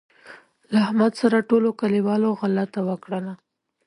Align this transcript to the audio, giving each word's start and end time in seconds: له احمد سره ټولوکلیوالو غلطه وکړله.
له 0.71 0.77
احمد 0.85 1.11
سره 1.21 1.45
ټولوکلیوالو 1.49 2.29
غلطه 2.39 2.79
وکړله. 2.89 3.33